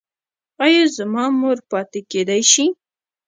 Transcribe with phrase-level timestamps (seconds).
[0.63, 2.65] ایا زما مور پاتې کیدی شي؟